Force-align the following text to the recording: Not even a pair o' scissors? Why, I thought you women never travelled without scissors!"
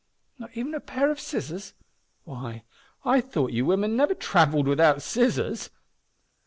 Not 0.39 0.49
even 0.57 0.73
a 0.73 0.79
pair 0.79 1.11
o' 1.11 1.13
scissors? 1.13 1.75
Why, 2.23 2.63
I 3.05 3.21
thought 3.21 3.51
you 3.51 3.67
women 3.67 3.95
never 3.95 4.15
travelled 4.15 4.67
without 4.67 5.03
scissors!" 5.03 5.69